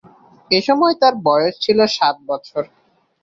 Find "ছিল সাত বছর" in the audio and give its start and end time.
1.61-2.63